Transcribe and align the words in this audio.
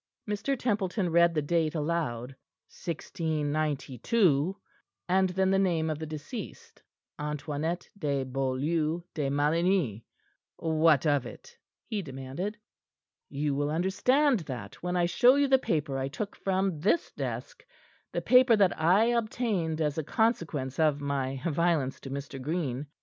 Mr. 0.27 0.57
Templeton 0.57 1.11
read 1.11 1.35
the 1.35 1.43
date 1.43 1.75
aloud 1.75 2.35
"1692" 2.71 4.57
and 5.07 5.29
then 5.29 5.51
the 5.51 5.59
name 5.59 5.91
of 5.91 5.99
the 5.99 6.07
deceased 6.07 6.81
"Antoinette 7.19 7.87
de 7.95 8.23
Beaulieu 8.23 9.03
de 9.13 9.29
Maligny. 9.29 10.03
What 10.55 11.05
of 11.05 11.27
it?" 11.27 11.55
he 11.85 12.01
demanded. 12.01 12.57
"You 13.29 13.53
will 13.53 13.69
understand 13.69 14.39
that 14.39 14.81
when 14.81 14.97
I 14.97 15.05
show 15.05 15.35
you 15.35 15.47
the 15.47 15.59
paper 15.59 15.99
I 15.99 16.07
took 16.07 16.35
from 16.35 16.79
this 16.79 17.11
desk, 17.11 17.63
the 18.11 18.23
paper 18.23 18.55
that 18.55 18.81
I 18.81 19.03
obtained 19.05 19.79
as 19.81 19.99
a 19.99 20.03
consequence 20.03 20.79
of 20.79 20.99
my 20.99 21.39
violence 21.45 21.99
to 21.99 22.09
Mr. 22.09 22.41
Green. 22.41 22.87